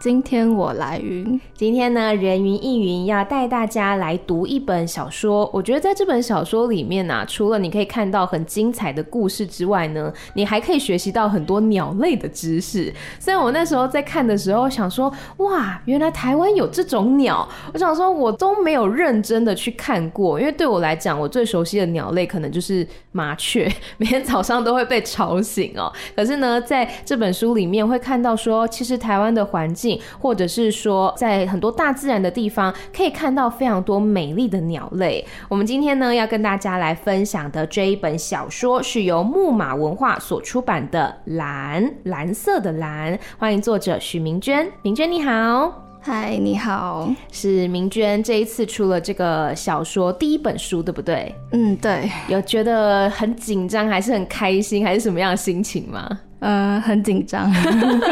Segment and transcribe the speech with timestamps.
[0.00, 5.48] 今天我来云，今天呢，人云亦云要带大家来读一本小说。
[5.50, 12.92] 我觉得在这本小说里面呢、除了你可以看到很精彩的故事之外呢，你还可以学习到很多鸟类的知识。
[13.18, 17.48] 虽然我那时候在看的时候想说，哇，原来台湾有这种鸟。
[17.72, 25.90] 我想说，我都没有认真的去看过，因为对我来讲，我最熟悉的鸟类可能就是麻雀， 每天早上都会被吵醒哦。
[26.14, 29.83] 可是呢，在这本书里面会看到说，其实台湾的环境。
[30.18, 35.24] 或者是说，在很多大自然的地方，可以看到非常多美丽的鸟类。
[35.48, 43.18] 我们今天呢，要跟大家来分享的这一本小说，是由木马文化所出版的《蓝》，蓝色的蓝。
[43.38, 45.80] 欢迎作者许明娟，明娟你好。
[46.06, 51.34] 嗨，你好，是明娟这一次出了这个小说第一本书，对不对？
[51.52, 52.10] 嗯，对。
[52.28, 56.06] 有觉得很紧张，还是很开心，还是什么样的心情吗？
[56.44, 57.50] 嗯、呃，很紧张。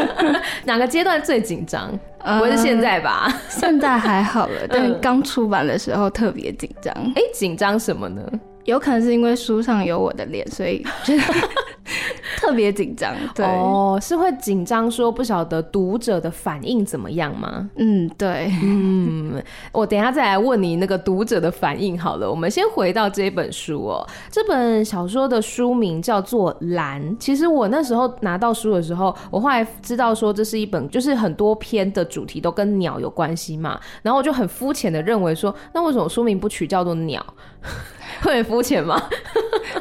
[0.65, 1.91] 哪个阶段最紧张？
[2.17, 3.25] 不会是现在吧？
[3.27, 6.93] 呃、现在还好了， 但刚出版的时候特别紧张。
[7.15, 8.21] 哎、欸，紧张什么呢？
[8.65, 11.23] 有可能是因为书上有我的脸，所以觉得
[12.43, 13.15] 特别紧张。
[13.33, 17.69] 对，哦，是会紧张，说不晓得读者的反应怎么样吗？
[17.77, 19.41] 嗯，对，嗯，
[19.71, 22.29] 我等一下再来问你那个读者的反应好了。
[22.29, 27.01] 我们先回到这本书哦，这本小说的书名叫做《蓝》。
[27.17, 37.25] 其实我那时候拿到书的时候，我后来知道说这是一本，就是很多篇的主题都跟鸟有关系嘛，然后我就很肤浅的认为说，那为什么书名不取叫做鸟？
[38.21, 39.01] 会很肤浅吗？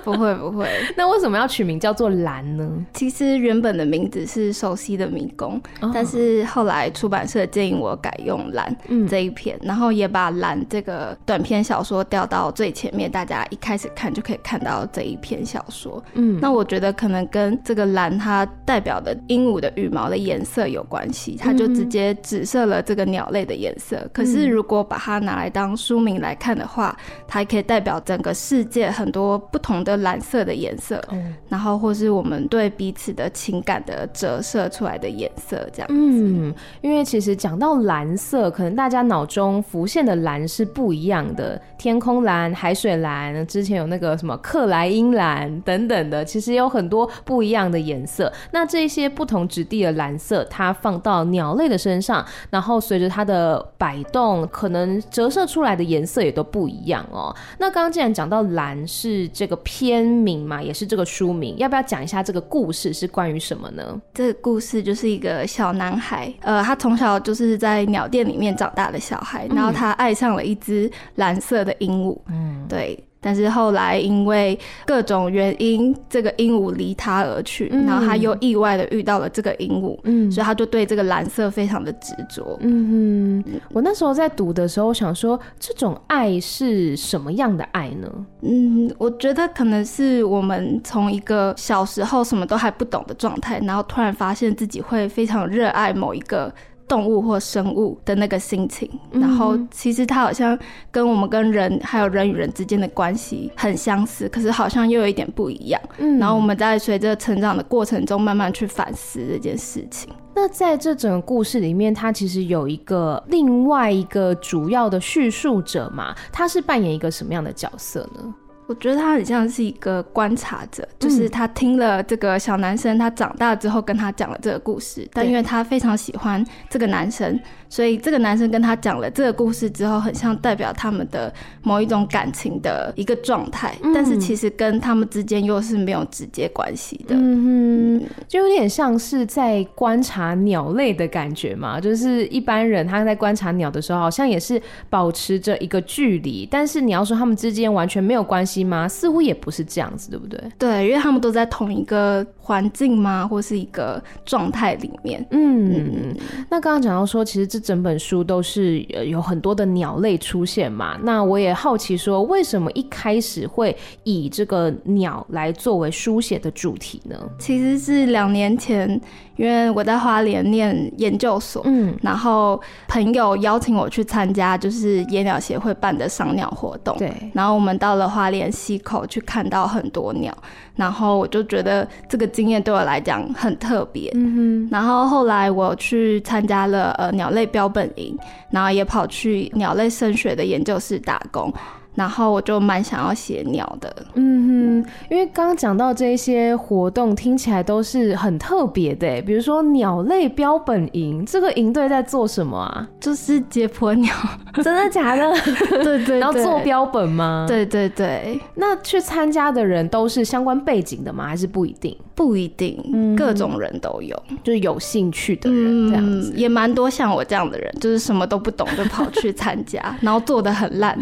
[0.04, 0.68] 不 会不会。
[0.96, 2.68] 那为什么要取名叫做蓝呢？
[2.94, 8.74] 其实原本的名字是《熟悉的迷宫》，哦，但是后来出版社建议我改用蓝
[9.08, 16.02] 这一篇，嗯，然后也把蓝这个短篇小说调到最前面，大家一开始看就可以看到这一篇小说。
[16.14, 24.10] 嗯，那我觉得可能跟这个蓝它代表的鹦鹉的羽毛的颜色有关系，它就直接紫色了这个鸟类的颜色，嗯。
[24.12, 26.96] 可是如果把它拿来当书名来看的话，
[27.28, 35.94] 它还可以代表整个世界很多不同的蓝色的颜色，嗯，然后或是我们对彼此的情感的折射出来的颜色，这样子。
[35.94, 48.32] 嗯，因为其实讲到蓝色，可能大家脑中浮现的蓝是不一样的，天空蓝、海水蓝，之前有那个什么克莱因蓝等等的，其实有很多不一样的颜色。
[48.52, 57.34] 那这些不同质地的蓝色，它放到鸟类的身上，然后随着它的摆动，可能折射出来的颜色也都不一样哦。
[57.58, 64.00] 那刚刚既然讲到蓝是这个片名嘛，也是这个书名，要不要讲一下这个故事是关于什么呢？
[64.14, 73.02] 这个故事就是一个小男孩，呃，他从小就是在鸟店里面长大的小孩，然后他爱上了一只蓝色的鹦鹉，嗯，对。
[73.22, 82.58] 但是后来因为各种原因，这个鹦鹉离他而去，嗯，然后他又意外的遇到了这个鹦鹉，嗯，所以他就对这个蓝色非常的执着。
[82.60, 88.10] 嗯哼，我那时候在读的时候我想说，这种爱是什么样的爱呢？
[88.42, 96.52] 嗯，我觉得可能是我们从一个小时候什么都还不懂的状态，然后突然发现自己会非常热爱某一个。
[96.92, 100.58] 动物或生物的那个心情，然后其实它好像
[100.90, 105.80] 跟我们跟人还有人与人之间的关系很相似，可是好像又有一点不一样。
[105.96, 110.12] 嗯，然后我们在随着成长的过程中，慢慢去反思这件事情。
[110.34, 118.34] 那在这整个故事里面，它其实有一个另外一个主要的叙述者嘛，他是扮演一个什么样的角色呢？
[118.66, 127.38] 我觉得他很像是一个观察者，就是他听了这个小男生他长大之后跟他讲了这个故事，但因为他非常喜欢这个男生。
[127.72, 137.14] 所以这个男生跟他讲了这个故事之后，很像代表他们的某一种感情的一个状态，嗯，但是其实跟他们之间又是没有直接关系的。
[137.16, 141.80] 嗯哼，就有点像是在观察鸟类的感觉嘛。
[141.80, 144.60] 就是一般人他在观察鸟的时候，好像也是
[144.90, 148.86] 保持着一个距离，但是你要说他们之间完全没有关系吗？
[148.86, 150.38] 似乎也不是这样子，对不对？
[150.58, 155.26] 对，因为他们都在同一个环境吗，或是一个状态里面。
[155.30, 156.16] 嗯嗯。
[156.50, 157.61] 那刚刚讲到说，其实这。
[157.62, 163.74] 整本书都是有很多的鸟类出现嘛，那我也好奇说，为什么一开始会
[164.04, 167.16] 以这个鸟来作为书写的主题呢？
[167.38, 169.00] 其实是两年前。
[169.36, 180.36] 因为我在花莲念研究所，嗯，然后朋友邀请我去参加就是野鸟协会办的赏鸟活动，对，然后我们到了花莲溪口去看到很多鸟，
[180.76, 184.10] 然后我就觉得这个经验对我来讲很特别。
[184.14, 184.68] 嗯哼。
[184.70, 188.16] 然后后来我去参加了呃鸟类标本营，
[188.50, 191.52] 然后也跑去鸟类声学的研究室打工。
[191.94, 202.88] 然后我就蛮想要写鸟的，嗯哼，因为刚刚讲到这些活动听起来都是很特别的，比如说鸟类标本营，这个营队在做什么啊？
[202.98, 204.14] 就是解剖鸟，
[204.62, 205.32] 真的假的？
[205.68, 207.44] 对，对对，然后做标本吗？
[207.46, 208.40] 对对对。
[208.54, 211.26] 那去参加的人都是相关背景的吗？
[211.26, 211.96] 还是不一定？
[212.14, 220.98] 不一定，嗯、各种人都有，就是有兴趣的人这样子，嗯、也蛮多像我这样的人，就是什么都不懂就跑去参加， 然后做的很烂。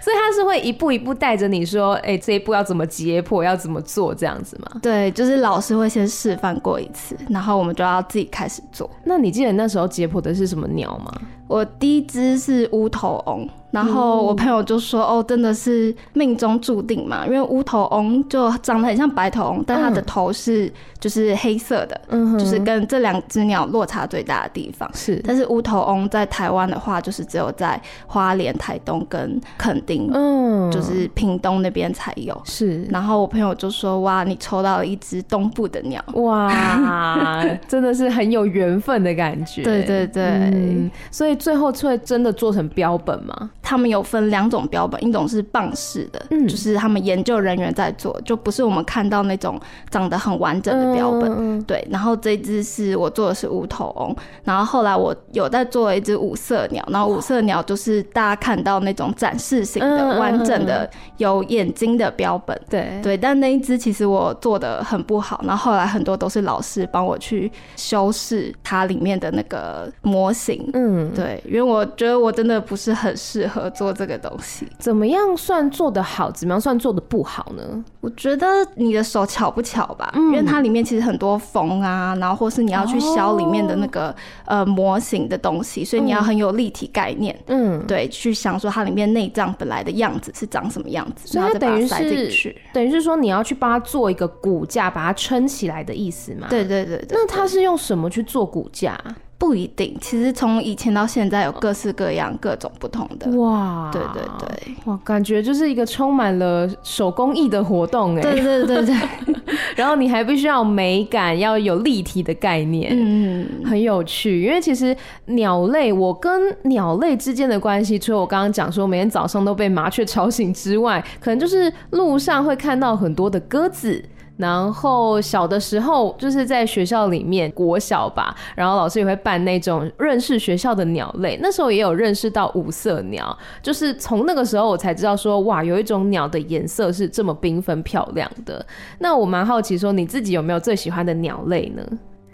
[0.00, 4.80] 所以他是会一步一步带着你说，哎、欸，这一步要怎么解剖，要怎么做这样子吗？
[4.82, 8.88] 对，就是老师会先示范过一次，然后我们就要自己开始做。
[9.04, 11.12] 那你记得那时候解剖的是什么鸟吗？
[11.48, 13.48] 我第一只是乌头翁。
[13.76, 24.90] 然后我朋友就说：“哦，真的是命中注定嘛，因为乌头翁就长得很像白头翁，但它的头是就是黑色的，嗯，就是跟这两只鸟落差最大的地方。
[24.94, 32.40] 是，但是乌头翁在台湾的话，就是只有在花莲、台东跟垦丁，嗯，就是屏东那边才有。
[32.44, 39.62] 是，然后我朋友就说：哇，你抽到了一只东部的鸟，哇， 真的是很有缘分的感觉。
[39.62, 49.60] 对对对，嗯，所以最后会真的做成标本吗？”他们有分两种标本，一种是棒式的，嗯，就是他们研究人员在做，就不是我们看到那种
[49.90, 51.28] 长得很完整的标本。
[51.36, 54.14] 嗯、对，然后这一只是我做的是无头翁，
[54.44, 62.56] 然后后来我有在做一只五色鸟，然后五色鸟就是大家看到那种展示型的、完整的、有眼睛的标本。
[62.70, 70.70] 对对，但那一只其实我做的很不好，然后后来很多都是老师帮我去修饰它里面的那个模型。
[70.72, 73.55] 嗯，对，因为我觉得我真的不是很适合。
[73.56, 76.30] 合作这个东西怎么样算做得好？
[76.30, 77.82] 怎么样算做得不好呢？
[78.02, 84.14] 我觉得你的手巧不巧吧，嗯、因为它里面其实很多缝啊，然后或是你要去削里面的那个、哦、
[84.58, 87.34] 呃模型的东西，所以你要很有立体概念。
[87.46, 96.46] 嗯，对，去想说它里面内脏本来的样子是长什么样子，所以它等于是等于是说你要去帮它做一个骨架，把它撑起来的意思嘛？
[96.50, 97.08] 对对对对。
[97.10, 99.00] 那它是用什么去做骨架？
[99.38, 108.96] 不一定，其实从以前到现在有各式各样、各种不同的哇，对对对，哇，感觉就是一个充满了手工艺的活动哎，对对对对，
[109.76, 114.42] 然后你还必须要有美感，要有立体的概念，嗯，很有趣。
[114.42, 114.96] 因为其实
[115.26, 124.02] 鸟类，我跟鸟类之间的关系，除了我刚刚讲说每天早上都被麻雀吵醒之外，可能就是路上会看到很多的鸽子。
[124.36, 138.64] 然后小的时候就是在学校里面国小吧，然后老师也会办那种认识学校的鸟类，那时候也有认识到五色鸟，就是从那个时候我才知道说哇，有一种鸟的颜色是这么缤纷漂亮的。
[138.98, 141.82] 那我蛮好奇说你自己有没有最喜欢的鸟类呢？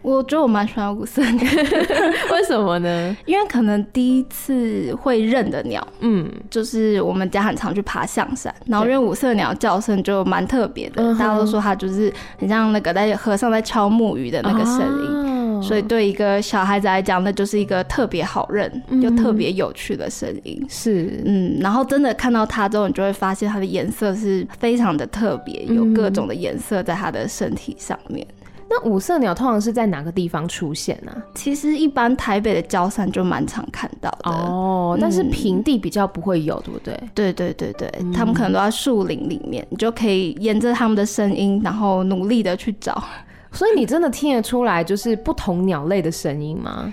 [0.03, 1.45] 我觉得我蛮喜欢五色鸟，
[2.33, 3.17] 为什么呢？
[3.25, 20.61] 因为可能第一次会认的鸟，嗯，就是我们家很常去爬象山，然后因为五色鸟叫声就蛮特别的，大家都说它就是很像那个在河上在敲木鱼的那个声音，哦、所以对一个小孩子来讲，那就是一个特别好认又特别有趣的声音。
[20.69, 28.27] 是，嗯，然后真的看到它之后，你就会发现它的颜色是非常的特别，有各种的颜色在它的身体上面。
[28.75, 31.13] 那五色鸟通常是在哪个地方出现呢？
[31.35, 36.99] 其实一般台北的郊山就蛮常看到的哦，但是平地比较不会有，对不对？
[37.15, 43.05] 对对对对，他们可能都在树林里面，你就可以沿着他们的声音，然后努力的去找。
[43.51, 46.91] 所以你真的听得出来就是不同鸟类的声音吗？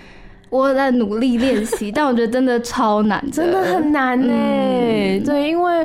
[0.50, 4.28] 我在努力练习， 但我觉得真的超难，真的很难呢。
[5.24, 5.82] 对，因为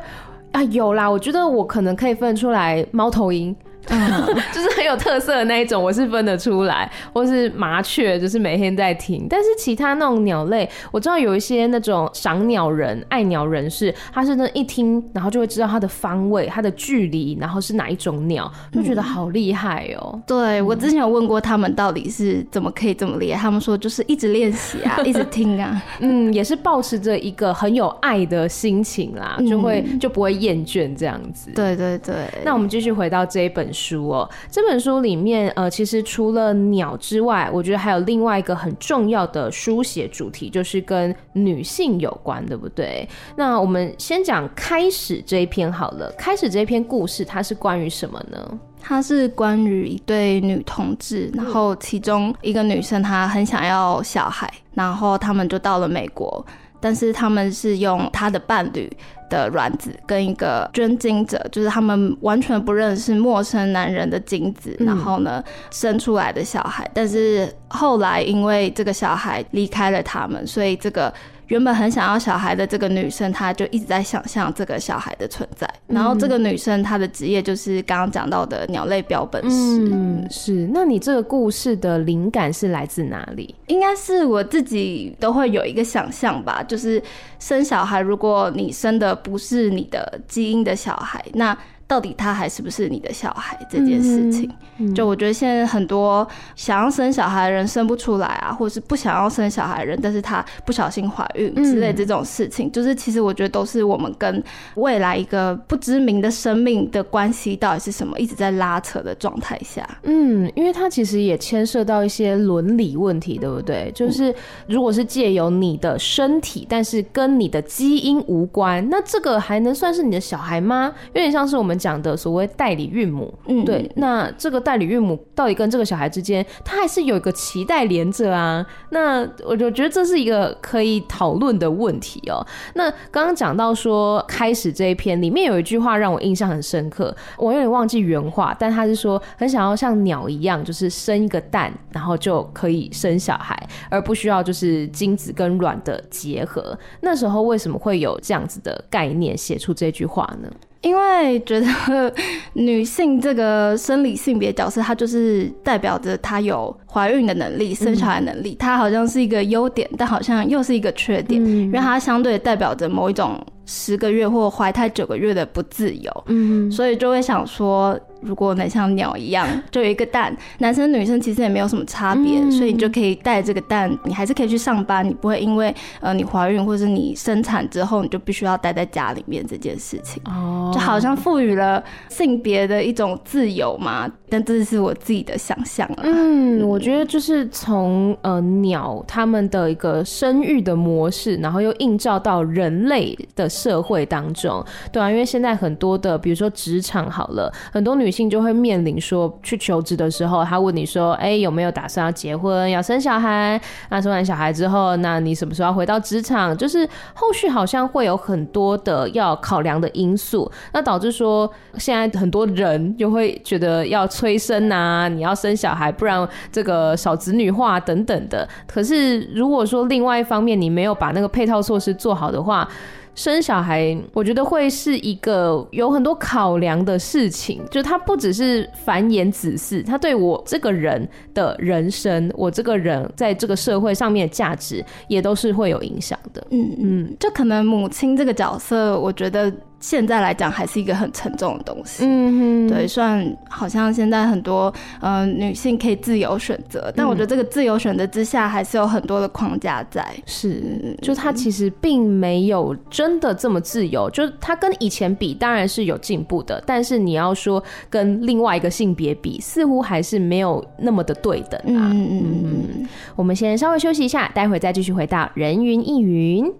[0.51, 3.55] 啊有啦，我觉得我可能可以分出来猫头鹰。
[3.89, 9.27] 嗯， 就是很有特色的那一种，我是分得出来，或是麻雀，就是每天在听。
[9.29, 20.23] 但是其他那种鸟类，我知道有一些那种赏鸟人、爱鸟人士，他是那一听，然后就会知道它的方位、它的距离，然后是哪一种鸟，就觉得好厉害哦、喔嗯。
[20.25, 23.39] 对， 我之前有问过他们，到底是怎么可以这么厉害？
[23.39, 25.81] 他们说就是一直练习啊，一直听啊。
[25.99, 31.51] 嗯，也是保持着一个很有爱的心情啦，就会就不会厌倦这样子。
[31.51, 32.15] 对对对。
[32.43, 43.07] 那我们继续回到这一本书哦，这本书里面，呃，其实除了鸟之外，我觉得还有另外一个很重要的书写主题，就是跟女性有关，对不对？
[43.35, 46.09] 那我们先讲开始这一篇好了。
[46.17, 48.59] 开始这一篇故事，它是关于什么呢？
[48.81, 56.45] 它是关于一对女同志，然后其中一个女生她很想要小孩，然后他们就到了美国。
[56.79, 58.91] 但是他们是用他的伴侣
[59.29, 66.89] 的卵子跟一个捐精者，就是他们完全不认识陌生男人的精子，然后呢生出来的小孩。
[66.93, 71.13] 但是后来因为这个小孩离开了他们，所以这个。
[71.47, 75.69] 原本很想要小孩的这个女生，她就一直在想象这个小孩的存在。
[75.87, 79.89] 然后这个女生她的职业就是刚刚讲到的鸟类标本师。
[79.93, 80.67] 嗯，是。
[80.73, 83.53] 那你这个故事的灵感是来自哪里？
[83.67, 87.01] 应该是我自己都会有一个想象吧，就是
[87.39, 91.57] 生小孩，如果你生的不是你的基因的小孩，那。
[91.87, 94.49] 到底他还是不是你的小孩这件事情，
[94.79, 104.43] 嗯嗯、就我觉得现在很多想要生小孩的人生不出来啊，或者是不想要生小孩的人，但是他不小心怀孕之类这种事情，嗯、就是其实我觉得都是我们跟
[104.77, 109.87] 未来一个不知名的生命的关系到底是什么，一直在拉扯的状态下。
[110.03, 113.91] 嗯，因为它其实也牵涉到一些伦理问题，对不对？
[113.93, 114.33] 就是
[114.65, 120.91] 如果是借由你的身体，但是跟你的基因无关，那这个还能算是你的小孩吗？
[121.13, 121.74] 有点像是我们。
[121.77, 128.65] 讲的所谓代理孕母，嗯，对，那这个代理孕母到底跟这个小孩之间，他还是有一个脐带连着啊？
[128.89, 132.47] 那我就觉得这是一个可以讨论的问题哦、喔。
[132.75, 143.57] 那刚刚讲到说，开始这一篇里面有一句话让我印象很深刻，我有点忘记原话，但他是说很想要像鸟一样，就是生一个蛋，然后就可以生小孩，
[143.89, 146.77] 而不需要就是精子跟卵的结合。
[147.01, 150.49] 那时候为什么会有这样子的概念写出这句话呢？
[150.85, 152.13] 因为觉得
[152.53, 166.23] 女性这个生理性别角色，它就是代表着她有怀孕的能力、生小孩能力，它好像是一个优点，但好像又是一个缺点，因为它相对代表着某一种十个月或怀胎九个月的不自由。
[166.27, 167.99] 嗯，所以就会想说。
[168.25, 184.11] 如果能像鸟一样， 就有一个蛋，男生女生其实也没有什么差别，嗯、所以你就可以带这个蛋，你还是可以去上班，你不会因为呃你怀孕或者你生产之后，你就必须要待在家里面这件事情，哦，就好像赋予了性别的一种自由嘛。
[184.27, 186.01] 但这是我自己的想象啊。
[186.03, 198.14] 嗯，我觉得就是从呃鸟他们的一个生育的模式，然后又映照到人类的社会当中，对啊，因为现在很多的，比如说职场好了，很多女。
[198.29, 203.59] 就会面临说去求职的时候，他问你说：“哎，有没有打算要结婚、要生小孩？
[203.89, 206.55] 那生完小孩之后，那你什么时候要回到职场？
[206.57, 218.47] 就是后续好像会有很多的要考量的因素，那导致说现在很多人就会觉得要催生啊，你要生小孩，不然这个少子女化等等的。
[218.67, 222.67] 可是如果说另外一方面你没有把那个配套措施做好的话，
[223.15, 236.45] 生小孩，我觉得会是一个有很多考量的事情，就它不只是繁衍子嗣，它对我这个人的人生，我这个人在这个社会上面的价值，也都是会有影响的。
[236.51, 239.51] 嗯嗯，就可能母亲这个角色，我觉得。
[239.85, 266.51] 现在来讲还是一个很沉重的东西，嗯哼，对，虽然好像现在很多嗯、呃、女性可以自由选择，但我觉得这个自由选择之下还是有很多的框架在，是，就她其实并没有真的这么自由，就她跟以前比当然是有进步的，但是你要说跟另外一个性别比，似乎还是没有那么的对等啊，嗯嗯嗯，我们先稍微休息一下，待会再继续回到人云亦云。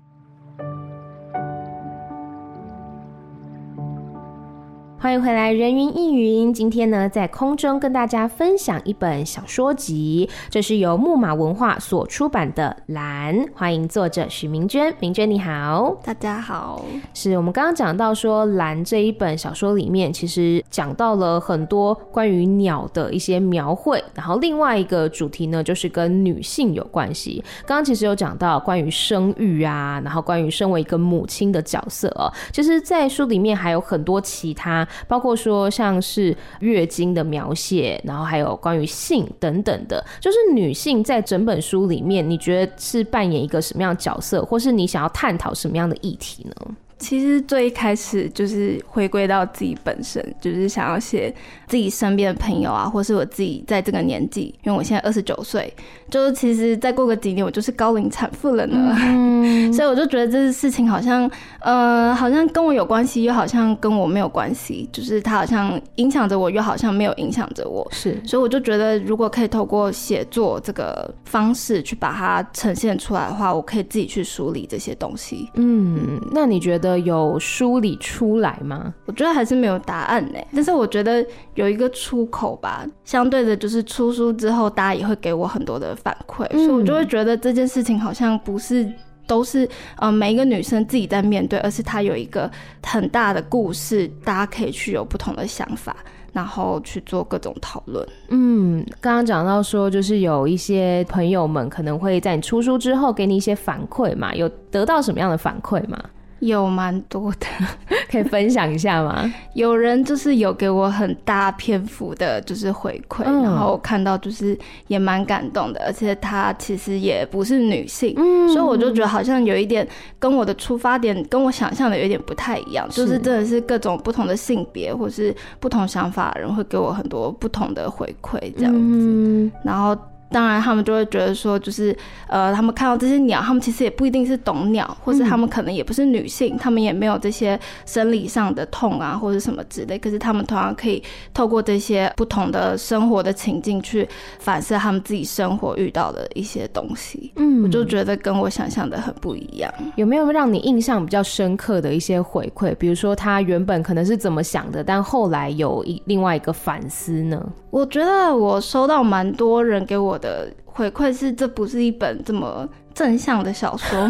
[5.06, 6.52] 欢迎回来，人云亦云。
[6.52, 13.38] 今天呢，在空中跟大家分享一本小说集，这是由木马文化所出版的《蓝》。
[13.54, 16.84] 欢迎作者许明娟，明娟你好，大家好。
[17.14, 27.44] 是我们刚刚讲到说，《蓝》这一本小说里面，其实讲到了很多关于鸟的一些描绘，然后另外一个主题呢，就是跟女性有关系。
[27.68, 32.34] 刚刚其实有讲到关于生育啊，然后关于身为一个母亲的角色哦。
[32.52, 34.88] 其实，在书里面还有很多其他。
[35.08, 46.76] 包括说像是月经的描写，然后还有关于性等等的，就是女性在整本书里面，你觉得是扮演一个什么样的角色，或是你想要探讨什么样的议题呢？
[46.98, 51.34] 其实最一开始就是回归到自己本身，就是想要写
[51.68, 55.72] 自己身边的朋友啊，或是我自己在这个年纪，因为我现在二十九岁，
[56.10, 75.50] 就是其实再过个几年我就是高龄产妇了呢，嗯、 所以我就觉得这个事情好像，呃，好像跟我有关系，又好像跟我没有关系，就是它好像影响着我，又好像没有影响着我，是，所以我就觉得如果可以透过写作这个方式去把它呈现出来的话，我可以自己去梳理这些东西。
[75.56, 76.85] 嗯，那你觉得？
[77.00, 78.94] 有梳理出来吗？
[79.06, 80.40] 我觉得还是没有答案呢。
[80.54, 81.26] 但是我觉得
[81.56, 82.86] 有一个出口吧。
[83.04, 88.88] 相对的，就是出书之后，大家也会给我很多的反馈，嗯、所以我就会觉得这件事情好像不是
[89.28, 92.50] 都是呃每一个女生自己在面对，而是她有一个
[92.84, 95.96] 很大的故事，大家可以去有不同的想法，
[96.34, 98.08] 然后去做各种讨论。
[98.30, 105.98] 嗯，刚刚讲到说，就是有一些朋友们可能会在你出书之后给你一些反馈嘛，有得到什么样的反馈吗？
[106.40, 107.48] 有蛮多的，
[108.12, 109.34] 可以分享一下吗？
[109.54, 119.88] 有人就是有给我很大篇幅的，就是回馈，嗯、然后我看到就是也蛮感动的，而且她其实也不是女性，嗯，所以我就觉得好像有一点
[120.20, 129.98] 跟我的出发点跟我想象的有一点不太一样，是就是真的是各种不同的性别或是不同想法的人会给我很多不同的回馈，这样子，嗯、然后。
[130.30, 131.96] 当然，他们就会觉得说，就是
[132.28, 139.98] 呃，他们看到这些鸟，他们其实也不一定是懂鸟，或是他们可能也不是女性，他们也没有这些生理上的痛啊，或者什么之类。
[139.98, 141.02] 可是他们同样可以
[141.34, 144.08] 透过这些不同的生活的情境去
[144.40, 147.32] 反射他们自己生活遇到的一些东西。
[147.36, 149.72] 嗯，我就觉得跟我想象的很不一样。
[149.96, 152.76] 有没有让你印象比较深刻的一些回馈？
[152.76, 157.42] 比如说他原本可能是怎么想的，但后来有一另外一个反思呢？
[157.70, 164.10] 我觉得我收到蛮多人给我的回馈是，这不是一本这么正向的小说，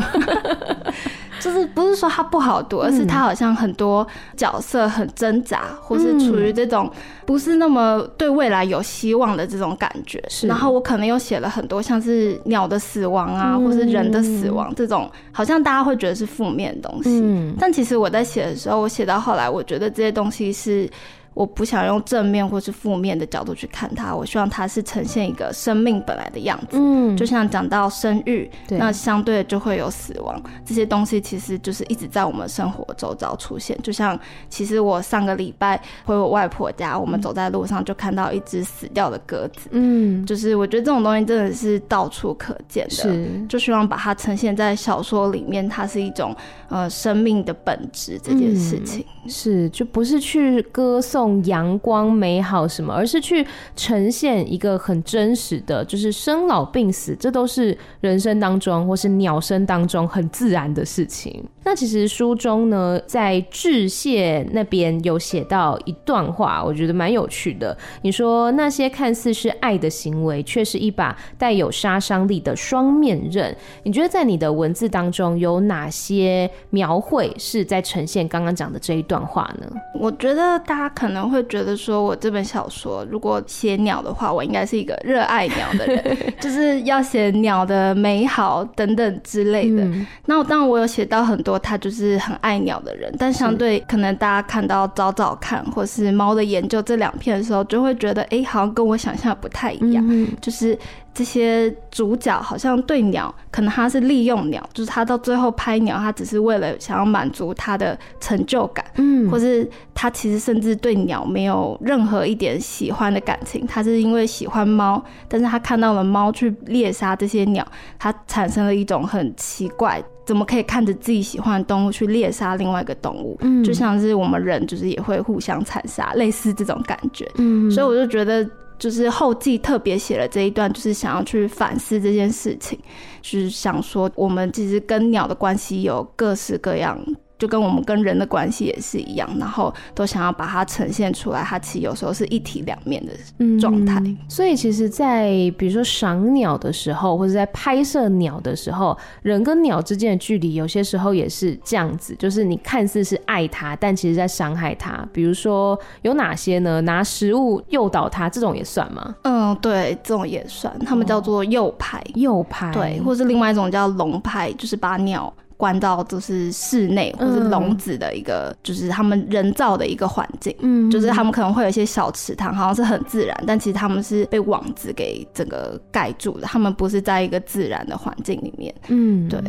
[1.40, 4.06] 就是不是说它不好读，而是它好像很多
[4.38, 6.90] 角色很挣扎，或是处于这种
[7.26, 10.24] 不是那么对未来有希望的这种感觉。
[10.30, 17.10] 是，然后我可能又写了很多像是鸟的死亡啊，或是人的死亡这种，好像大家会觉得是负面的东西。
[17.24, 20.90] 嗯但其实我在写的时候，我写到后来，我觉得这些东西是。
[21.36, 26.78] 我不想用正面或是负面的角度去看它，我希望它是呈现一个生命本来的样子。
[26.80, 33.78] 嗯，就像讲到生育，对那相对就会有死亡，这些东西其实就是一直在我们生活周遭出现。
[33.84, 34.18] 就像
[34.50, 39.68] 其实我上个礼拜回我外婆家，我们走在路上就看到一只死掉的鸽子。
[39.72, 46.34] 嗯，就是我觉得这种东西真的是到处可见的，是就希望把它呈现在小说里面，它是一种
[46.70, 49.06] 呃生命的本质这件事情。
[49.26, 51.25] 嗯，是就不是去歌颂。
[51.46, 61.44] 阳光美好什么，而是去呈现一个很真实的，就是生老病死，这都是人生当中或是鸟生当中很自然的事情。
[61.66, 67.78] 那其实书中呢，在致谢那边有写到一段话，我觉得蛮有趣的。
[68.04, 73.54] 你说那些看似是爱的行为，却是一把带有杀伤力的双面刃。
[73.84, 79.68] 你觉得在你的文字当中有哪些描绘是在呈现刚刚讲的这一段话呢？
[80.00, 81.26] 我觉得大家可能。
[81.26, 89.84] 会觉得说，我这本小说如果写鸟的话，我应该是一个热爱鸟的人， 就是要写鸟的美好等等之类的。
[89.84, 100.78] 嗯、那我当然我有写到很多他就是很爱鸟的人，但相对可能大家看到早早看或是猫的研究这两篇的时候，就会觉得哎、欸，好像跟我想象的不太一样，嗯、就是。
[101.18, 117.66] 这些主角好像对鸟，可能他是利用鸟，就是他到最后拍鸟，他只是为了想要满足他的成就感，嗯，或是他其实甚至对鸟没有任何一点喜欢的感情，他是因为喜欢猫，但是他看到了猫去猎杀这些鸟，
[117.98, 123.38] 他产生了一种很奇怪，怎么可以看着自己喜欢的动物去猎杀另外一个动物？
[123.42, 128.48] 嗯，就像是我们人就是也会互相残杀，类似这种感觉，嗯，所以我就觉得。
[128.78, 132.78] 就是后记特别写了这一段，就是想要去反思这件事情，
[133.22, 137.00] 就是想说我们其实跟鸟的关系有各式各样。
[137.38, 143.12] 就跟我们跟人的关系也是一样，然后都想要把它呈现出来，它其实有时候是一体两面的
[143.60, 144.00] 状态。
[144.00, 155.06] 嗯，所以其实，在比如说赏鸟的时候，或者在拍摄鸟的时候，人跟鸟之间的距离，有些时候也是这样子，就是你看似是爱它，但其实在伤害它。
[155.12, 156.82] 比如说有哪些呢？
[156.82, 159.16] 拿食物诱导它，这种也算吗？
[159.24, 165.34] 嗯，对，这种也算，他们叫做诱拍，诱拍，对，或是另外一种叫笼拍，就是把鸟。
[165.58, 179.42] 关到就是室内或是笼子的一个，嗯、就是他们人造的一个环境，嗯，就是他们可能会有一些小池塘，好像是很自然，但其实他们是被网子给整个盖住的，他们不是在一个自然的环境里面，嗯，对。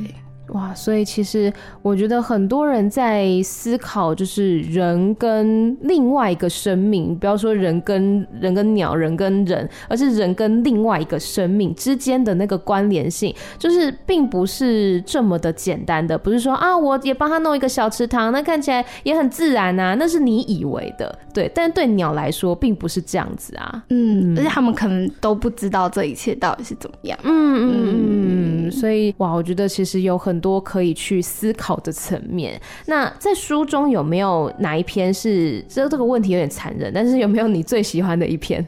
[0.51, 28.67] 哇，所以其实我觉得很多人在思考，就是人跟另外一个生命，不要说人跟人跟鸟，人跟人，而是人跟另外一个生命之间的那个关联性，就是并不是这么的简单的，不是说啊，我也帮他弄一个小池塘，那看起来也很自然啊，那是你以为的，对，但对鸟来说并不是这样子啊，嗯，而且他们可能都不知道这一切到底是怎么样，嗯嗯。
[28.69, 30.36] 嗯，所以哇，我觉得其实有很。
[30.37, 32.61] 很多可以去思考的层面。
[32.85, 36.93] 那在书中有没有哪一篇是这这个问题有点残忍？
[36.93, 38.65] 但是有没有你最喜欢的一篇？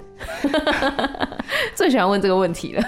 [1.76, 2.82] 最喜欢问这个问题了。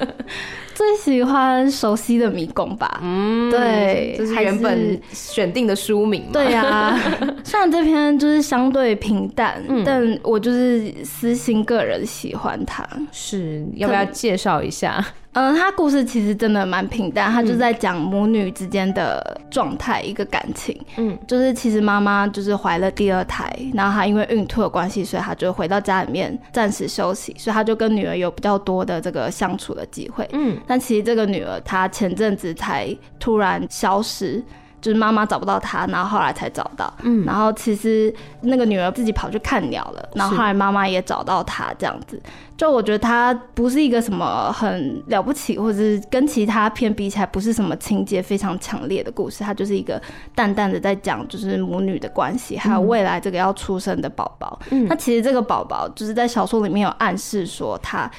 [0.74, 3.00] 最喜欢熟悉的迷宫吧。
[3.02, 6.24] 嗯，对，这是原本选定的书名。
[6.32, 7.00] 对呀、啊，
[7.42, 12.86] 虽然这篇就是相对平淡，嗯、但我就是私心个人喜欢它。
[13.12, 15.04] 是，要不要介绍一下？
[15.32, 20.76] 嗯，他故事其实真的蛮平淡，他就在讲母女之间的状态，一个感情。
[20.96, 30.28] 嗯，就是其实妈妈就是怀了第二胎，然后她因为孕吐的关系，所以她就回到家里面暂时休息，所以她就跟女儿有比较多的这个相处的机会。
[30.32, 34.42] 嗯，但其实这个女儿她前阵子才突然消失。
[34.80, 36.92] 就是妈妈找不到他，然后后来才找到。
[37.02, 38.12] 嗯，然后其实
[38.42, 42.20] 那个女儿自己跑去看鸟了，然后后来妈妈也找到她，这样子。
[42.56, 50.00] 就我觉得她不是一个什么很了不起，或者是跟其他片比起来不是什么情节非常强烈的故事，它就是一个
[50.34, 54.58] 淡淡的在讲就是母女的关系，还有未来这个要出生的宝宝。
[54.70, 58.10] 嗯，那其实这个宝宝就是在小说里面有暗示说他。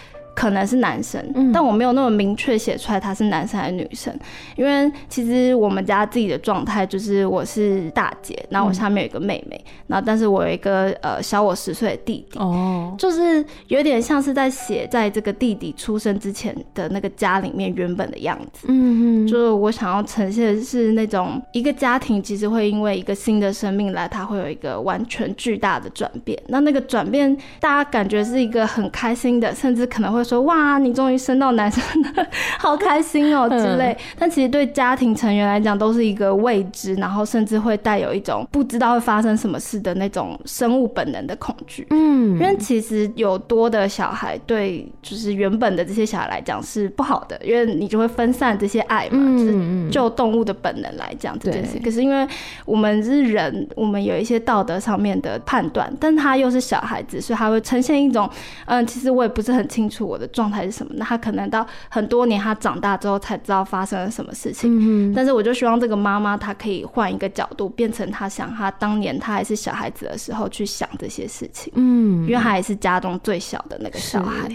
[0.42, 4.12] 可能是男生，嗯、但我没有那么明确写出来他是男生还是女生，
[4.56, 30.26] 因为其实我们家自己的状态就是我是大姐，然后我下面有一个妹妹，嗯、然后但是我有一个呃小我十岁的弟弟，哦，就是有点像是在写在这个弟弟出生之前的那个家里面原本的样子，嗯嗯，就是我想要呈现的是那种一个家庭其实会因为一个新的生命来，它会有一个完全巨大的转变，那那个转变大家感觉是一个很开心的，甚至可能会。
[30.32, 32.26] 说哇，你终于生到男生了，
[32.58, 33.96] 好开心哦之类。
[34.18, 41.86] 但其实对家庭成员来讲都是一个未知，然后甚至会带有一种不知道会发生什么事的那种生物本能的恐惧。
[41.90, 49.38] 嗯，因为其实有多的小孩对就是原本的这些小孩来讲是不好的，因为你就会分散这些爱嘛。
[49.38, 51.78] 就是就动物的本能来讲这件事。
[51.84, 52.26] 可是因为
[52.66, 58.30] 我们是人，我们有一些道德上面的判断，但他又是小孩子，所以他会呈现一种
[58.66, 60.11] 嗯，其实我也不是很清楚。
[60.12, 60.94] 我的状态是什么？
[60.98, 64.70] 那他可能到很多年，他长大之后才知道发生了什么事情。
[64.80, 71.72] 嗯，但是我就希望这个妈妈，她可以换一个角度，变成她想她当年她还是小孩子的时候去想这些事情。
[71.78, 74.50] 嗯，因为她也是家中最小的那个小孩。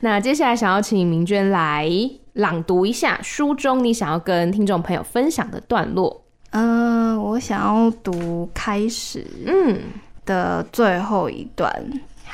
[0.00, 1.90] 那接下来想要请明娟来
[2.34, 6.24] 朗读一下书中你想要跟听众朋友分享的段落。
[6.50, 9.80] 嗯、呃，我想要读开始，嗯
[10.24, 11.72] 的最后一段。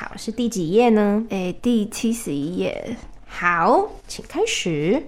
[0.00, 1.22] 好，是第几页呢？
[1.28, 2.96] 诶、欸，第七十一页。
[3.26, 5.02] 好，请开始。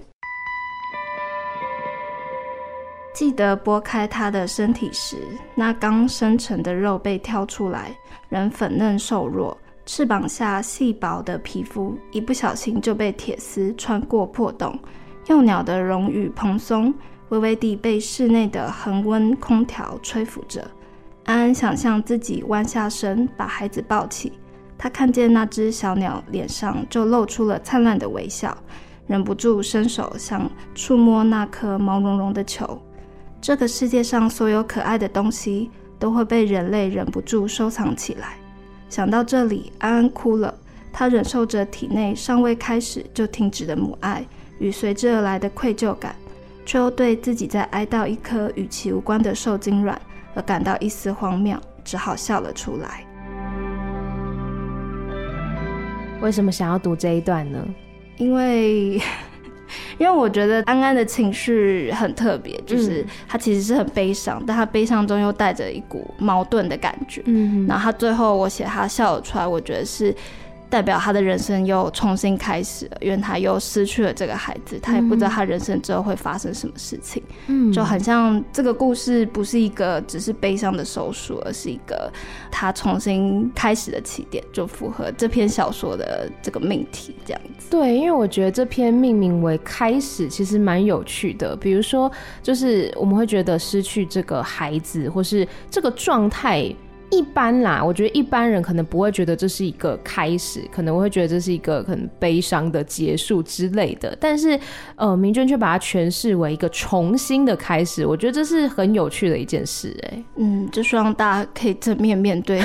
[3.14, 5.16] 记得剥开他的身体时，
[5.54, 7.96] 那刚生成的肉被挑出来，
[8.28, 14.78] 人粉嫩瘦弱，翅膀下细薄的皮肤一不小心就被铁丝穿过破洞。
[15.26, 16.92] 幼鸟的绒羽蓬松，
[17.30, 20.70] 微微地被室内的恒温空调吹拂着。
[21.24, 24.30] 安安想象自己弯下身，把孩子抱起。
[24.82, 28.52] 他看见那只小鸟脸上就露出了灿烂的微笑，
[29.06, 32.82] 忍不住伸手想触摸那颗毛茸茸的球。
[33.40, 38.36] 这个世界上所有可爱的东西都会被人类忍不住收藏起来。
[38.88, 40.52] 想到这里，安安哭了。
[40.92, 44.26] 他忍受着体内尚未开始就停止的母爱
[44.58, 46.16] 与随之而来的愧疚感，
[46.66, 49.96] 却又对自己在哀悼一颗与其无关的受精卵
[50.34, 53.06] 而感到一丝荒谬，只好笑了出来。
[56.22, 57.58] 为什么想要读这一段呢？
[58.16, 58.94] 因为，
[59.98, 67.20] 因为我觉得安安的情绪很特别，就是他其实是很悲伤，但他悲伤中又带着一股矛盾的感觉。
[67.26, 70.14] 嗯，然后他最后我写他笑了出来，我觉得是。
[70.72, 82.10] 代表他的人生又重新开始了，因为他又失去了这个孩子，他也不知道他人生之后会发生什么事情，嗯，就很像这个故事不是一个只是悲伤的收束，而是一个
[82.50, 87.66] 他重新开始的起点，就符合这篇小说的这个命题这样子。
[87.68, 92.10] 对，因为我觉得这篇命名为开始其实蛮有趣的，比如说
[92.42, 96.74] 就是我们会觉得失去这个孩子或是这个状态。
[97.12, 104.16] 一般啦，我觉得一般人可能不会觉得这是一个开始，可能会觉得这是一个很悲伤的结束之类的。
[104.18, 104.58] 但是，
[104.96, 110.08] 呃，明娟却把它诠释为一个重新的开始，我觉得这是很有趣的一件事，欸。
[110.08, 112.62] 哎，嗯，就希望大家可以正面面对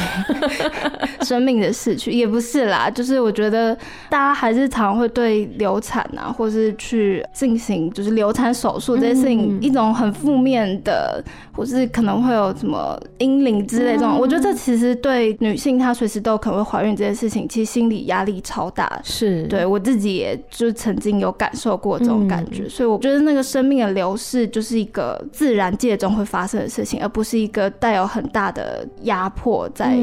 [1.24, 3.76] 生命的逝去，也不是啦，就是我觉得
[4.10, 14.37] 大家还是常会对流产啊，或是去进行就是流产手术这些事情，一种很负面的，或是可能会有什么阴灵之类这种，我觉得。
[14.40, 19.00] 这其实对女性她随时都可能会怀孕这件事情，其实心理压力超大。
[19.04, 29.96] 是，对我自己也就曾经有感受过这种感觉，嗯、所以我觉得那个生命的流逝就是一个自然界中会发生的事情，而不是一个带有很大的压迫在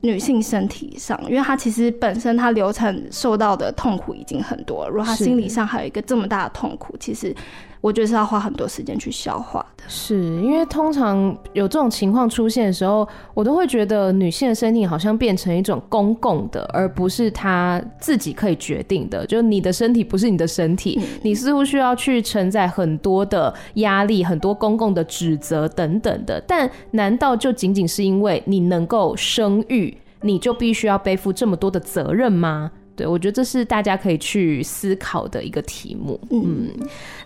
[0.00, 7.34] 女性身体上，因为她其实本身她流产受到的痛苦已经很多了，如果她心理上还有一个这么大的痛苦，其实。
[7.80, 19.26] 我觉得是要花很多时间去消化的，是因为通常有这种情况出现的时候，我都会觉得女性的身体好像变成一种公共的，而不是她自己可以决定的。
[19.26, 26.42] 就你的身体不是你的身体，嗯、你似乎需要去承载很多的压力、很多公共的指责等等的。
[26.46, 32.72] 但难道就仅仅是因为你能够生育，你就必须要背负这么多的责任吗？
[32.98, 36.20] 对，我觉得这是大家可以去思考的一个题目。
[36.30, 36.68] 嗯，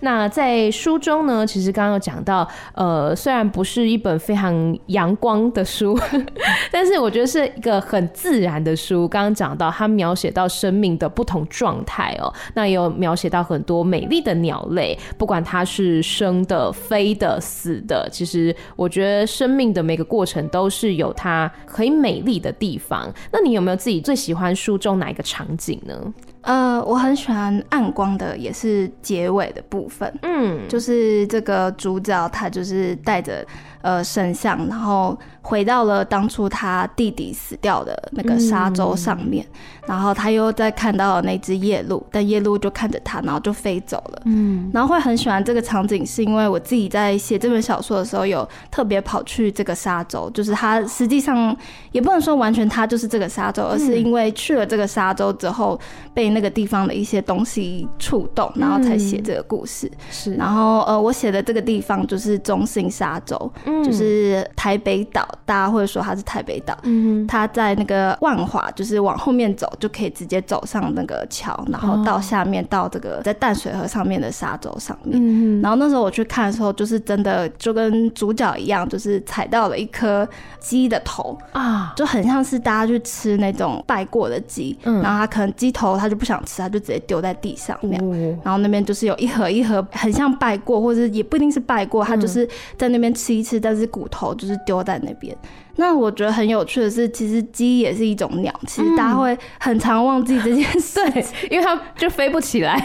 [0.00, 5.98] 那在书中呢，其实刚刚有讲到，呃，虽然不是一本非常阳光的书，
[6.70, 9.08] 但是我觉得是一个很自然的书。
[9.08, 23.10] 刚刚讲到，它描写到生命的不同状态哦，那也有描写到很多美丽的鸟类，不管它是生的、飞的、死的，其实我觉得生命的每个过程都是有它可以美丽的地方。
[23.32, 25.61] 那你有没有自己最喜欢书中哪一个场景？
[25.64, 26.12] 景呢？
[26.42, 30.12] 呃，我很喜欢暗光的，也是结尾的部分。
[30.22, 33.46] 嗯，就是这个主角他就是带着
[33.80, 44.22] 呃神像，然后回到了当初他弟弟死掉的那个沙洲上面，嗯、然后他又再看到了那只夜鹭，但夜鹭就看着他，然后就飞走了。
[44.24, 51.56] 嗯，然后会很喜欢这个场景，是因为我自己在写这本小说的时候，有特别跑去这个沙洲，就是他实际上
[51.92, 55.78] 也不能说完全他就是这个沙洲，而是因为去了这个沙洲之后
[56.12, 56.31] 被。
[56.32, 59.86] 那个地方的一些东西触动，然后才写这个故事。
[59.86, 66.76] 嗯、是，然后呃，我写的这个地方就是中信沙洲，嗯、就是台北岛，大家会说它是台北岛。
[66.84, 75.20] 嗯，它在那个万华，就是往后面走就可以直接走上那个桥，然后到下面到这个在淡水河上面的沙洲上面。
[75.20, 80.26] 嗯，然后那时候我去看的时候，就是真的就跟主角一样，就是踩到了一颗
[80.58, 86.21] 鸡的头啊，就很像是大家去吃那种拜过的鸡，嗯，然后它可能鸡头它就。
[86.22, 88.00] 不想吃，他就直接丢在地上面。
[88.44, 95.36] 然后那边就是有一盒一盒，很像拜过，或者也不一定是拜过，他就是在那边吃一吃，但是骨头就是丢在那边。
[95.76, 102.78] 那我觉得很有趣的是，其实鸡也是一种鸟，其实大家会很常忘记这件事，对， 因为它就飞不起来，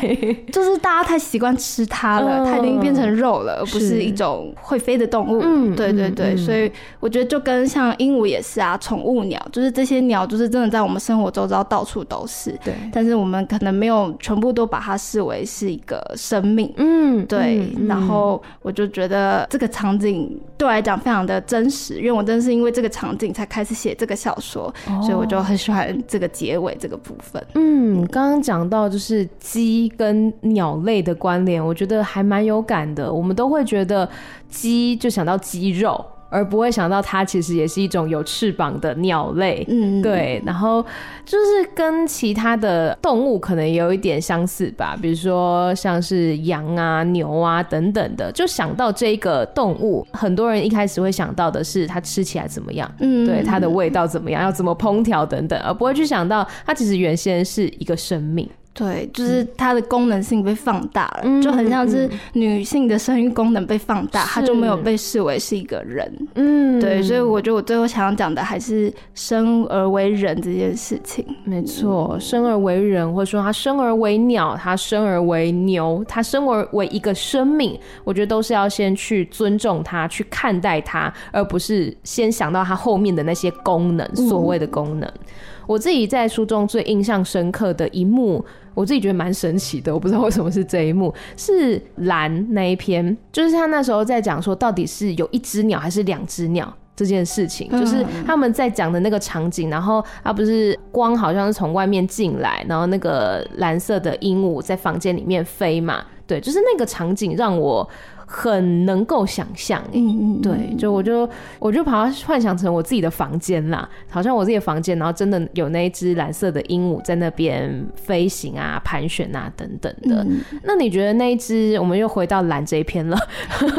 [0.53, 5.41] 就是大家太习惯吃它了，它已经变成肉了，而不是一种会飞的动物。
[5.43, 6.71] 嗯，对对对，所以
[7.01, 12.57] 我觉得就跟像鹦鹉也是啊，宠物鸟，就是这些鸟，就是真的在我们生活周遭到处都是。
[12.63, 16.73] 对，但是我们可能没有全部都把它视为是一个生命。
[16.77, 17.67] 嗯，对。
[17.85, 22.71] 然后我就觉得这个场景对我来讲非常的真实，因为我真的是因为。
[22.77, 27.43] 这个场景才开始写这个小说，所以我就很喜欢这个结尾这个部分。
[27.55, 33.11] 嗯，刚刚讲到就是鸡跟鸟类的关联，我觉得还蛮有感的。
[33.11, 34.07] 我们都会觉得
[34.47, 36.05] 鸡就想到鸡肉。
[36.29, 40.85] 而不会想到它其实也是一种有翅膀的鸟类，嗯，对，然后
[41.25, 58.47] 就是跟其他的动物可能有一点相似吧，比如说像是羊啊、牛啊等等的，就想到这个动物，很多人一开始会想到的是它吃起来怎么样，嗯，对，它的味道怎么样，要怎么烹调等等，而不会去想到它其实原先是一个生命。
[58.77, 66.27] 对，就是它的功能性被放大了，嗯、就很像是女性的生育功能被放大，它、嗯、就没有被视为是一个人。
[66.35, 71.25] 嗯，对，所以我觉得我最后想要讲的还是生而为人这件事情。
[71.43, 85.09] 没错，生而为人，或者说他生而为鸟，他生而为牛，他生而为一个生命，我觉得都是要先去尊重他，去看待他，而不是先想到他后面的那些功能，所谓的功能。
[85.09, 85.25] 嗯
[85.67, 88.41] 我自己在书中最印象深刻的一幕，
[88.77, 107.89] 我自己觉得蛮神奇的，我不知道为什么是这一幕，是蓝那一篇，就是他那时候在讲说，到底是有一只鸟还是两只鸟这件事情，就是他们在讲的那个场景，然后他不是光好像是从外面进来，然后那个蓝色的鹦鹉在房间里面飞嘛，对，就是那个场景让我。
[108.29, 111.27] 很能够想象，嗯嗯，对，就我就
[111.59, 120.25] 我就把它幻想成我自己的房间啦，好像我自己的房间，然后真的有那一只蓝色的鹦鹉在那边飞行啊、盘旋啊等等的。
[120.25, 123.17] 嗯、那你觉得那一只，我们又回到蓝这一篇了，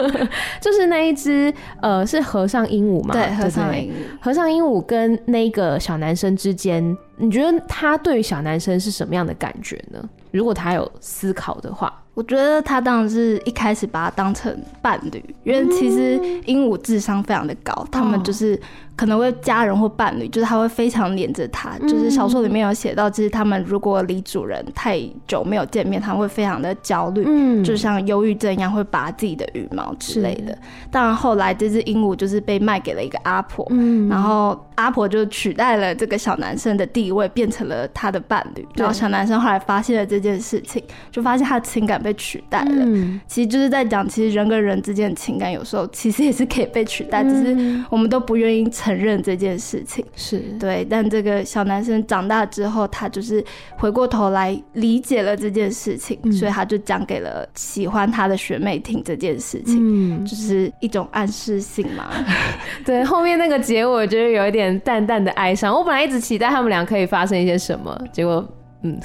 [0.62, 3.12] 就是那一只呃，是和尚鹦鹉吗？
[3.12, 10.02] 对，和尚鹦鹉，和尚鹦鹉跟那个小男生之间，你觉得他对于小男生是什么样的感觉呢？
[10.30, 11.92] 如果他有思考的话。
[12.18, 14.52] 我觉得他当然是一开始把他当成
[14.82, 18.60] 伴侣，因为其实鹦鹉智商非常的高，他们就是
[18.98, 21.78] 可能会家人或伴侣，就是他会非常黏着他。
[21.80, 30.58] 嗯、就是小说里面有写到，就是他们如果离主人太久没有见面，他会非常的焦虑，嗯，就像忧郁症一样，会拔自己的羽毛之类的。
[30.90, 38.66] 当然后来这只鹦鹉就是被卖给了一个阿婆，嗯，然后阿婆就取代了这个小男生的地位，变成了他的伴侣。
[38.74, 40.82] 然后小男生后来发现了这件事情，
[41.12, 42.82] 就发现他的情感被取代了。
[42.84, 50.04] 嗯，其实就是在讲，其实人跟人之间的情感有时候其实也是可以被取代，只是我们都不愿意承认这件事情。
[50.14, 53.44] 是对，但这个小男生长大之后，他就是
[53.76, 59.76] 回过头来理解了这件事情，所以他就讲给了喜欢他的学妹听这件事情。
[59.80, 62.08] 嗯，就是一种暗示性嘛。
[62.84, 65.74] 对，后面那个结尾我觉得有一点淡淡的哀伤。
[65.74, 68.46] 我本来一直期待他们俩可以发生一些什么，结果。
[68.84, 68.96] 嗯，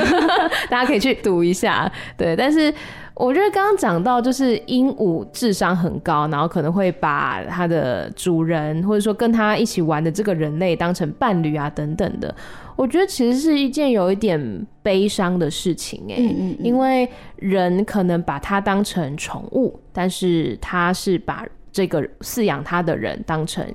[0.70, 2.34] 大家可以去读一下，对。
[2.34, 2.72] 但是
[3.14, 12.34] 我觉得刚刚讲到，就是鹦鹉智商很高，然后可能会把它的主人或者说跟它一起玩的这个人类当成伴侣啊等等的。
[12.76, 23.66] 我觉得其实是一件有一点悲伤的事情哎、欸，嗯嗯嗯，因为人可能把它当成宠物，但是它是把这个饲养它的人当成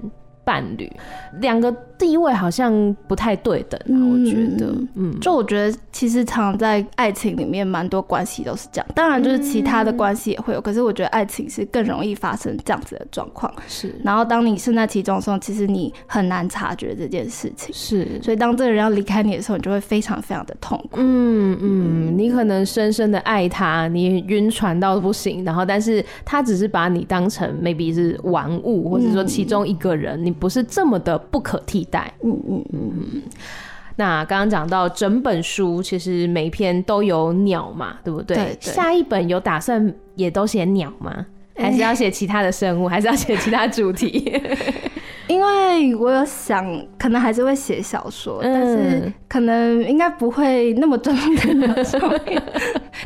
[0.43, 0.91] 伴侣，
[1.39, 1.76] 两个。
[1.97, 13.53] 地位好像不太对等，啊，我觉得，嗯，就我觉得其实常在爱情里面蛮多关系都是这样，当然就是其他的关系也会有，可是我觉得爱情是更容易发生这样子的状况。
[13.67, 17.73] 是，然后当你身在其中的时候，其实你很难察觉这件事情。
[17.73, 20.97] 是，所以当这个人要离开你的时候，你就会非常非常的痛苦。
[20.97, 32.12] 嗯嗯，你可能深深的爱他，你晕船到不行，然后但是他只是把你当成 maybe 是玩物，或者说其中一个人，你不是这么的不可替代。
[32.24, 33.21] 嗯嗯嗯嗯，
[33.95, 38.36] 那刚刚讲到整本书，其实每一篇都有鸟嘛，对不对？
[38.36, 41.26] 对对，下一本有打算也都写鸟吗？
[41.58, 42.86] 还是要写其他的生物？
[42.86, 44.30] 欸、还是要写其他主题？
[45.28, 46.66] 因为我有想，
[47.00, 51.50] 可能还是会写小说，嗯、但是可能应该不会那么专注。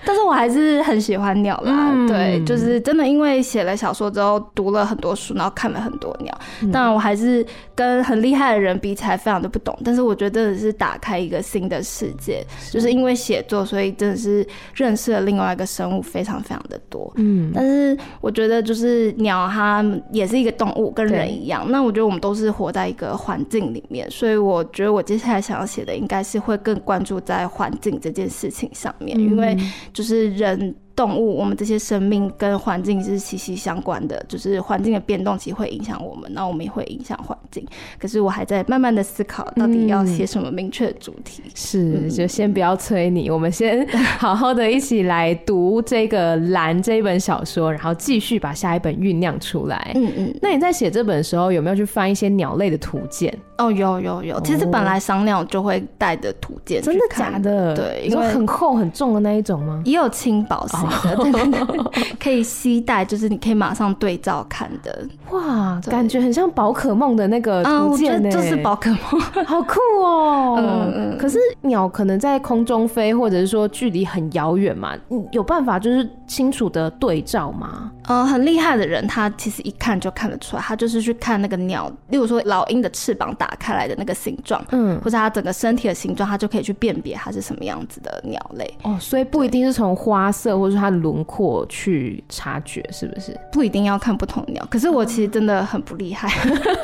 [0.06, 6.38] 但是我还是很喜欢鸟啦，嗯、对，就是真的，因为写了小说之后，读了很多书，然后看了很多鸟。
[6.62, 9.78] 嗯、当然，我还是跟很厉害的人比起来，非常的不懂。
[9.84, 17.12] 但是我觉得真的是打开一个新的世界，是就是因为写作，所以真的是认识了另外一个生物，非常非常的多。
[17.16, 21.66] 嗯，但是我觉得就是鸟，它也是一个动物，跟人一样。
[21.70, 22.09] 那我觉得。
[22.10, 29.58] 我们都是活在一个环境里面，所以我觉得我接下来想要写的应该是会更关注在环境这件事情上面，嗯、因为
[29.94, 30.76] 就是人。
[31.00, 37.66] 动物，我们这些生命跟环境是息息相关的，就是环境的变动其实会影响我们，那我们也会影响环境。
[37.98, 41.42] 可是我还在慢慢的思考，到底要写什么明确的主题。
[41.46, 49.94] 嗯、是，就先不要催你，我们先好好的一起来读这个《蓝》这一本小说，然后继续把下一本酝酿出来。
[49.96, 50.40] 嗯嗯。
[50.42, 53.34] 那你在写这本的时候，有没有去翻一些鸟类的图鉴？
[53.58, 54.42] 哦，有有有。
[54.42, 57.74] 其实本来赏鸟就会带的图鉴，真的假的？
[57.74, 59.82] 对，因为很厚很重的那一种吗？
[59.86, 60.89] 也有轻薄型。
[61.18, 65.08] 对对对，可以携带，就是你可以马上对照看的。
[65.32, 68.30] 哇，感觉很像宝可梦的那个图鉴呢。
[68.32, 69.00] 就是宝可梦，
[69.46, 70.56] 好酷哦。
[70.58, 71.18] 嗯嗯。
[71.18, 74.96] 可是鸟可能在空中飞，或者是说距离很遥远嘛，
[75.32, 77.92] 有办法就是清楚的对照吗？
[78.08, 88.74] 呃，很厉害的人，他其实一看就看得出来，他就是去看那个鸟，例如说老鹰的翅膀打开来的那个形状，嗯，或者它整个身体的形状，他就可以去辨别它是什么样子的鸟类。
[88.84, 93.38] 哦，所以不一定是从花色，或者说它的轮廓去察觉，是不是？
[93.52, 94.66] 不一定要看不同鸟。
[94.72, 96.30] 可是我其实真的很不厉害，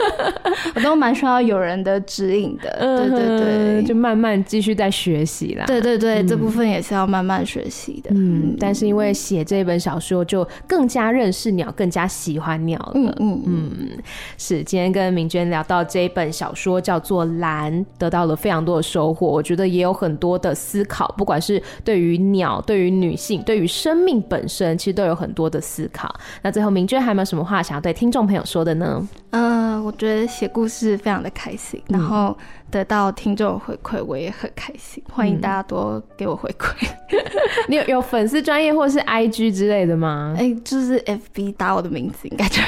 [0.76, 2.78] 我都蛮需要有人的指引的。
[2.80, 5.66] 对对对，就慢慢继续在学习啦。
[5.66, 8.12] 对对对，这部分也是要慢慢学习的。
[8.14, 11.06] 嗯，但是因为写这本小说，就更加。
[11.16, 12.92] 认识鸟，更加喜欢鸟了。
[12.96, 13.90] 嗯嗯嗯，
[14.38, 14.62] 是。
[14.64, 19.28] 今天跟明娟聊到这一本小说叫做《蓝》，得到了非常多的收获。
[19.28, 26.14] 我觉得也有很多的思考，不管是对于鸟、对于女性、对于生命本身，其实都有很多的思考。
[26.42, 29.08] 那最后，明娟还有没有什么话想要对听众朋友说的呢？
[29.32, 32.36] 嗯、呃，我觉得写故事非常的开心，然后。
[32.72, 35.02] 得到听众回馈，我也很开心。
[35.12, 36.74] 欢迎大家多给我回馈。
[37.12, 37.20] 嗯、
[37.70, 40.34] 你有有粉丝专业或是 IG 之类的吗？
[40.38, 42.62] 哎、欸，就是 FB 打我的名字，应该就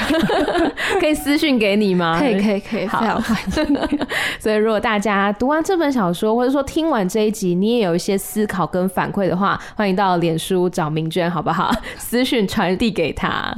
[1.02, 2.20] 可以私信给你吗？
[2.20, 3.38] 可以，可以，可以，好非常欢
[3.70, 4.08] 迎。
[4.40, 11.72] 所以，如果大家读完这本小说，或者说听完这一集，你也有一些思考跟反馈的话，欢迎到脸书找明娟，好不好？
[11.98, 13.54] 私讯传递给他。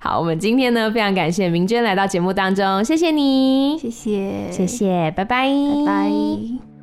[0.00, 5.48] 好，我们今天呢，非常感谢明娟来到节目当中，谢谢你，谢谢，谢谢，拜拜。
[5.86, 5.93] 拜。
[5.94, 6.73] Bye.